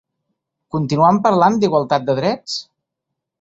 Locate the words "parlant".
1.27-1.59